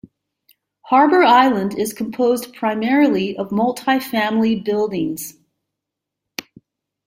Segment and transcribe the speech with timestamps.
[0.85, 5.35] Harbor Island is composed primarily of multi-family buildings.